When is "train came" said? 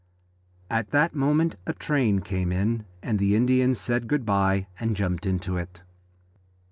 1.73-2.51